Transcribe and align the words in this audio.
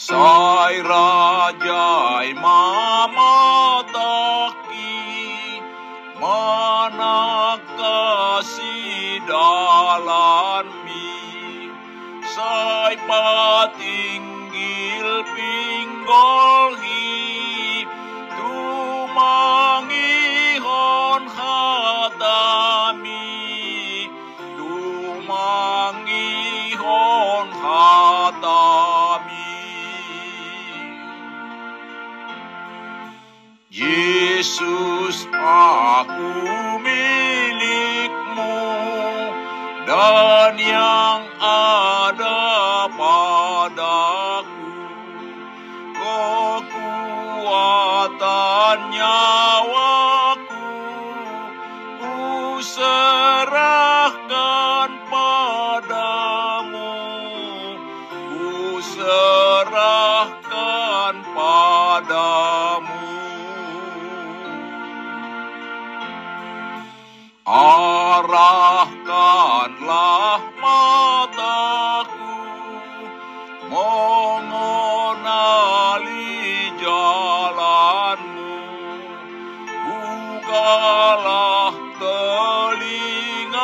Sai 0.00 0.80
rajai 0.80 2.32
mamataki 2.32 3.20
Mana 6.16 7.60
kasih 7.76 9.20
dalan 9.28 10.72
mi 10.88 11.68
Sai 12.32 12.96
patinggil 13.04 14.24
pinggol 15.36 16.80
hi 16.80 17.84
Tumangihon 18.40 19.52
hatami 21.28 22.48
Tumangihon 24.56 25.28
hatami 27.52 28.69
dan 40.20 40.54
yang 40.60 41.20
ada 41.40 42.39
Arahkanlah 68.20 69.80
mataku 70.60 72.36
mengenali 73.72 74.68
jalanmu. 76.76 78.60
Bukalah 79.88 81.72
telingaku 81.96 83.56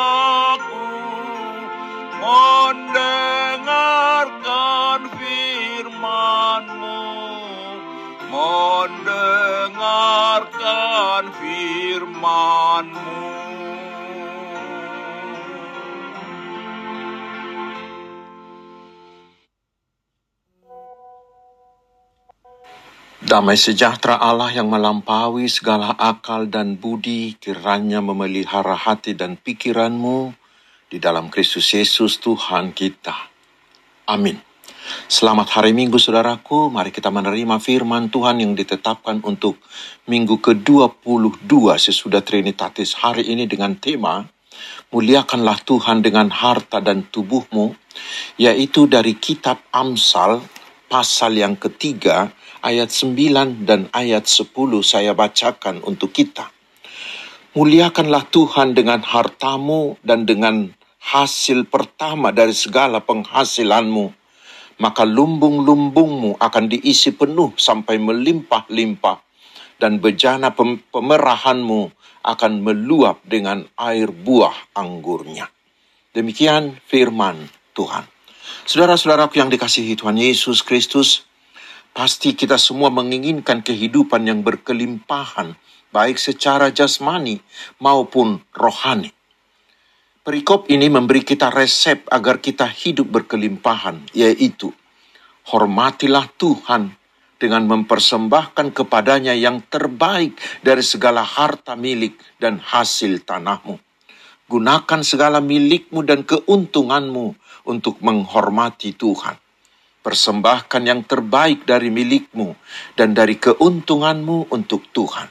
mendengarkan 2.17 5.05
firmanmu. 5.21 7.05
Mendengarkan 8.33 11.29
firmanmu 11.37 13.46
Damai 23.27 23.59
sejahtera 23.59 24.15
Allah 24.23 24.47
yang 24.55 24.71
melampaui 24.71 25.51
segala 25.51 25.91
akal 25.99 26.47
dan 26.47 26.79
budi 26.79 27.35
kiranya 27.35 27.99
memelihara 27.99 28.71
hati 28.71 29.19
dan 29.19 29.35
pikiranmu 29.35 30.31
di 30.87 30.95
dalam 30.95 31.27
Kristus 31.27 31.67
Yesus 31.75 32.23
Tuhan 32.23 32.71
kita. 32.71 33.11
Amin. 34.07 34.39
Selamat 35.11 35.59
hari 35.59 35.75
Minggu 35.75 35.99
saudaraku, 35.99 36.71
mari 36.71 36.87
kita 36.95 37.11
menerima 37.11 37.59
firman 37.59 38.07
Tuhan 38.07 38.39
yang 38.39 38.55
ditetapkan 38.55 39.19
untuk 39.27 39.59
minggu 40.07 40.39
ke-22 40.39 41.51
sesudah 41.83 42.23
Trinitatis 42.23 42.95
hari 42.95 43.27
ini 43.27 43.43
dengan 43.43 43.75
tema 43.75 44.23
Muliakanlah 44.87 45.67
Tuhan 45.67 45.99
dengan 45.99 46.31
harta 46.31 46.79
dan 46.79 47.03
tubuhmu, 47.11 47.75
yaitu 48.39 48.87
dari 48.87 49.19
kitab 49.19 49.59
Amsal 49.75 50.39
pasal 50.87 51.35
yang 51.35 51.59
ketiga 51.59 52.31
ayat 52.63 52.89
9 52.91 53.67
dan 53.67 53.91
ayat 53.91 54.25
10 54.25 54.51
saya 54.83 55.11
bacakan 55.11 55.83
untuk 55.83 56.15
kita. 56.15 56.49
Muliakanlah 57.55 58.27
Tuhan 58.31 58.75
dengan 58.75 59.03
hartamu 59.03 59.99
dan 60.03 60.23
dengan 60.23 60.71
hasil 61.03 61.67
pertama 61.67 62.35
dari 62.35 62.51
segala 62.51 62.99
penghasilanmu, 63.03 64.11
maka 64.83 65.03
lumbung-lumbungmu 65.07 66.37
akan 66.37 66.65
diisi 66.67 67.15
penuh 67.15 67.55
sampai 67.55 67.97
melimpah-limpah, 67.97 69.17
dan 69.81 69.97
bejana 70.03 70.53
pem- 70.53 70.83
pemerahanmu 70.91 71.93
akan 72.27 72.53
meluap 72.61 73.23
dengan 73.23 73.63
air 73.79 74.11
buah 74.11 74.75
anggurnya. 74.75 75.47
Demikian 76.11 76.77
firman 76.85 77.47
Tuhan. 77.77 78.16
Saudara-saudaraku 78.67 79.39
yang 79.39 79.47
dikasihi 79.47 79.95
Tuhan 79.95 80.19
Yesus 80.19 80.59
Kristus, 80.59 81.23
pasti 81.95 82.35
kita 82.35 82.59
semua 82.59 82.91
menginginkan 82.91 83.63
kehidupan 83.63 84.27
yang 84.27 84.43
berkelimpahan, 84.43 85.55
baik 85.95 86.19
secara 86.19 86.67
jasmani 86.67 87.39
maupun 87.79 88.43
rohani. 88.51 89.15
Perikop 90.19 90.67
ini 90.67 90.91
memberi 90.91 91.23
kita 91.23 91.47
resep 91.47 92.11
agar 92.11 92.43
kita 92.43 92.67
hidup 92.67 93.07
berkelimpahan, 93.07 94.03
yaitu 94.11 94.75
hormatilah 95.47 96.27
Tuhan 96.35 96.91
dengan 97.39 97.71
mempersembahkan 97.71 98.75
kepadanya 98.75 99.31
yang 99.31 99.63
terbaik 99.71 100.35
dari 100.59 100.83
segala 100.83 101.23
harta 101.23 101.79
milik 101.79 102.19
dan 102.35 102.59
hasil 102.59 103.23
tanahmu. 103.23 103.79
Gunakan 104.51 104.99
segala 105.07 105.39
milikmu 105.39 106.03
dan 106.03 106.27
keuntunganmu 106.27 107.46
untuk 107.67 107.99
menghormati 107.99 108.95
Tuhan. 108.95 109.35
Persembahkan 110.01 110.87
yang 110.87 111.03
terbaik 111.03 111.67
dari 111.67 111.91
milikmu 111.91 112.55
dan 112.95 113.11
dari 113.11 113.35
keuntunganmu 113.35 114.47
untuk 114.55 114.87
Tuhan. 114.95 115.27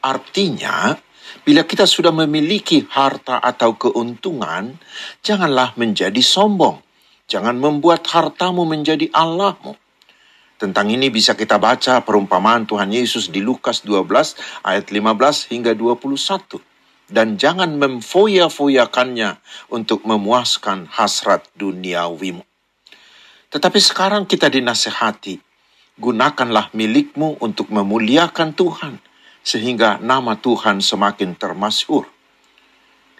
Artinya, 0.00 0.94
bila 1.42 1.66
kita 1.66 1.82
sudah 1.84 2.14
memiliki 2.14 2.86
harta 2.86 3.42
atau 3.42 3.74
keuntungan, 3.74 4.78
janganlah 5.20 5.74
menjadi 5.74 6.22
sombong. 6.22 6.78
Jangan 7.26 7.58
membuat 7.58 8.06
hartamu 8.10 8.62
menjadi 8.62 9.10
Allahmu. 9.10 9.74
Tentang 10.60 10.92
ini 10.92 11.08
bisa 11.08 11.32
kita 11.32 11.56
baca 11.56 12.04
perumpamaan 12.04 12.68
Tuhan 12.68 12.92
Yesus 12.92 13.32
di 13.32 13.40
Lukas 13.40 13.80
12 13.82 14.62
ayat 14.62 14.92
15 14.92 15.50
hingga 15.50 15.72
21. 15.72 16.69
Dan 17.10 17.34
jangan 17.34 17.74
memfoya-foyakannya 17.74 19.42
untuk 19.74 20.06
memuaskan 20.06 20.86
hasrat 20.94 21.42
duniawimu. 21.58 22.46
Tetapi 23.50 23.78
sekarang 23.82 24.30
kita 24.30 24.46
dinasehati, 24.46 25.42
gunakanlah 25.98 26.70
milikmu 26.70 27.42
untuk 27.42 27.66
memuliakan 27.74 28.54
Tuhan. 28.54 28.94
sehingga 29.40 29.98
nama 30.00 30.36
Tuhan 30.36 30.84
semakin 30.84 31.36
termasyhur. 31.36 32.04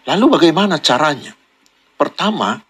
Lalu 0.08 0.26
bagaimana 0.32 0.80
caranya? 0.80 1.36
Pertama, 1.96 2.60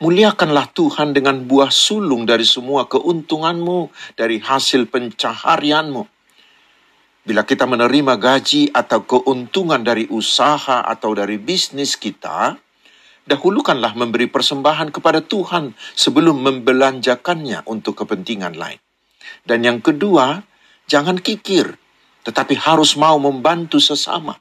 muliakanlah 0.00 0.72
Tuhan 0.72 1.12
dengan 1.12 1.44
buah 1.44 1.68
sulung 1.72 2.24
dari 2.24 2.44
semua 2.44 2.88
keuntunganmu, 2.88 3.92
dari 4.16 4.40
hasil 4.40 4.88
pencaharianmu. 4.88 6.19
Bila 7.20 7.44
kita 7.44 7.68
menerima 7.68 8.16
gaji 8.16 8.72
atau 8.72 9.04
keuntungan 9.04 9.84
dari 9.84 10.08
usaha 10.08 10.80
atau 10.80 11.12
dari 11.12 11.36
bisnis 11.36 12.00
kita, 12.00 12.56
dahulukanlah 13.28 13.92
memberi 13.92 14.24
persembahan 14.24 14.88
kepada 14.88 15.20
Tuhan 15.20 15.76
sebelum 15.92 16.40
membelanjakannya 16.40 17.68
untuk 17.68 18.00
kepentingan 18.00 18.56
lain. 18.56 18.80
Dan 19.44 19.68
yang 19.68 19.84
kedua, 19.84 20.40
jangan 20.88 21.20
kikir, 21.20 21.76
tetapi 22.24 22.56
harus 22.56 22.96
mau 22.96 23.20
membantu 23.20 23.76
sesama. 23.76 24.40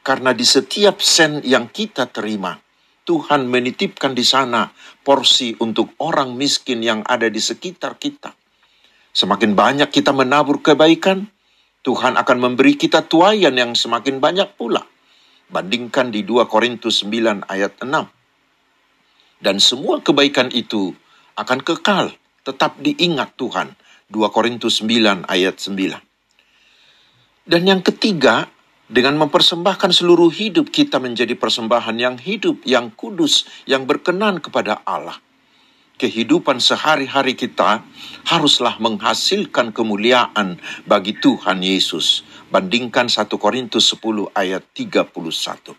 Karena 0.00 0.32
di 0.32 0.46
setiap 0.46 1.04
sen 1.04 1.44
yang 1.44 1.68
kita 1.68 2.08
terima, 2.08 2.56
Tuhan 3.04 3.46
menitipkan 3.46 4.16
di 4.16 4.24
sana 4.24 4.72
porsi 5.04 5.54
untuk 5.62 5.94
orang 6.02 6.34
miskin 6.34 6.80
yang 6.80 7.04
ada 7.04 7.28
di 7.28 7.38
sekitar 7.38 8.00
kita. 8.00 8.32
Semakin 9.12 9.52
banyak 9.52 9.90
kita 9.92 10.10
menabur 10.10 10.64
kebaikan, 10.64 11.35
Tuhan 11.86 12.18
akan 12.18 12.38
memberi 12.42 12.74
kita 12.74 13.06
tuayan 13.06 13.54
yang 13.54 13.78
semakin 13.78 14.18
banyak 14.18 14.58
pula. 14.58 14.82
Bandingkan 15.46 16.10
di 16.10 16.26
2 16.26 16.50
Korintus 16.50 17.06
9 17.06 17.46
ayat 17.46 17.78
6. 17.78 17.86
Dan 19.38 19.62
semua 19.62 20.02
kebaikan 20.02 20.50
itu 20.50 20.90
akan 21.38 21.62
kekal, 21.62 22.10
tetap 22.42 22.82
diingat 22.82 23.38
Tuhan. 23.38 23.78
2 24.10 24.34
Korintus 24.34 24.82
9 24.82 25.30
ayat 25.30 25.62
9. 25.62 27.46
Dan 27.46 27.62
yang 27.62 27.78
ketiga, 27.86 28.50
dengan 28.90 29.14
mempersembahkan 29.22 29.94
seluruh 29.94 30.34
hidup 30.34 30.74
kita 30.74 30.98
menjadi 30.98 31.38
persembahan 31.38 31.94
yang 32.02 32.18
hidup, 32.18 32.66
yang 32.66 32.90
kudus, 32.90 33.46
yang 33.70 33.86
berkenan 33.86 34.42
kepada 34.42 34.82
Allah 34.82 35.22
kehidupan 35.96 36.60
sehari-hari 36.60 37.32
kita 37.32 37.80
haruslah 38.28 38.76
menghasilkan 38.80 39.72
kemuliaan 39.72 40.60
bagi 40.84 41.16
Tuhan 41.16 41.64
Yesus. 41.64 42.22
Bandingkan 42.52 43.08
1 43.08 43.26
Korintus 43.40 43.90
10 43.96 44.30
ayat 44.36 44.62
31. 44.76 45.74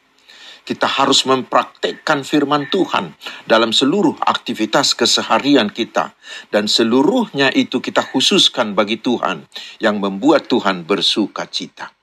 Kita 0.67 0.83
harus 0.83 1.23
mempraktekkan 1.23 2.27
firman 2.27 2.67
Tuhan 2.67 3.15
dalam 3.47 3.71
seluruh 3.71 4.19
aktivitas 4.19 4.99
keseharian 4.99 5.71
kita. 5.71 6.11
Dan 6.51 6.67
seluruhnya 6.67 7.55
itu 7.55 7.79
kita 7.79 8.03
khususkan 8.03 8.75
bagi 8.75 8.99
Tuhan 8.99 9.47
yang 9.79 10.03
membuat 10.03 10.51
Tuhan 10.51 10.83
bersuka 10.83 11.47
cita. 11.47 11.95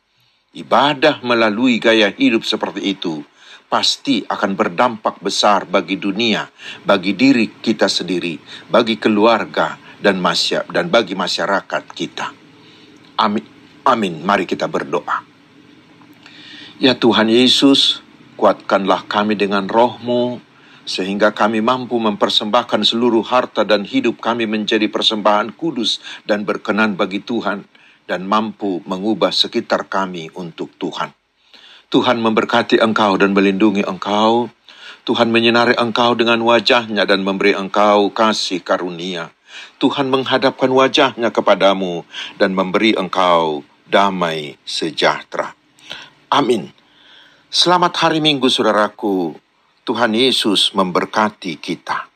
Ibadah 0.56 1.20
melalui 1.20 1.76
gaya 1.76 2.14
hidup 2.14 2.46
seperti 2.48 2.96
itu 2.96 3.20
pasti 3.74 4.22
akan 4.22 4.54
berdampak 4.54 5.18
besar 5.18 5.66
bagi 5.66 5.98
dunia, 5.98 6.46
bagi 6.86 7.18
diri 7.18 7.58
kita 7.58 7.90
sendiri, 7.90 8.38
bagi 8.70 9.02
keluarga 9.02 9.74
dan 9.98 10.22
masyarakat 10.22 10.70
dan 10.70 10.86
bagi 10.94 11.18
masyarakat 11.18 11.82
kita. 11.90 12.30
Amin. 13.18 13.42
Amin. 13.82 14.22
Mari 14.22 14.46
kita 14.46 14.70
berdoa. 14.70 15.26
Ya 16.78 16.94
Tuhan 16.94 17.26
Yesus, 17.26 17.98
kuatkanlah 18.38 19.10
kami 19.10 19.34
dengan 19.34 19.66
rohmu, 19.66 20.38
sehingga 20.86 21.34
kami 21.34 21.58
mampu 21.58 21.98
mempersembahkan 21.98 22.86
seluruh 22.86 23.26
harta 23.26 23.66
dan 23.66 23.82
hidup 23.82 24.22
kami 24.22 24.46
menjadi 24.46 24.86
persembahan 24.86 25.50
kudus 25.58 25.98
dan 26.22 26.46
berkenan 26.46 26.94
bagi 26.94 27.26
Tuhan, 27.26 27.66
dan 28.06 28.22
mampu 28.22 28.86
mengubah 28.86 29.34
sekitar 29.34 29.90
kami 29.90 30.30
untuk 30.38 30.70
Tuhan. 30.78 31.23
Tuhan 31.94 32.18
memberkati 32.18 32.82
engkau 32.82 33.14
dan 33.14 33.30
melindungi 33.30 33.86
engkau. 33.86 34.50
Tuhan 35.06 35.30
menyinari 35.30 35.78
engkau 35.78 36.18
dengan 36.18 36.42
wajahnya 36.42 37.06
dan 37.06 37.22
memberi 37.22 37.54
engkau 37.54 38.10
kasih 38.10 38.66
karunia. 38.66 39.30
Tuhan 39.78 40.10
menghadapkan 40.10 40.74
wajahnya 40.74 41.30
kepadamu 41.30 42.02
dan 42.34 42.50
memberi 42.50 42.98
engkau 42.98 43.62
damai 43.86 44.58
sejahtera. 44.66 45.54
Amin. 46.34 46.74
Selamat 47.46 47.94
hari 48.02 48.18
Minggu, 48.18 48.50
saudaraku. 48.50 49.38
Tuhan 49.86 50.18
Yesus 50.18 50.74
memberkati 50.74 51.62
kita. 51.62 52.10